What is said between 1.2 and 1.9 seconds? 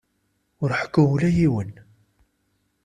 i yiwen!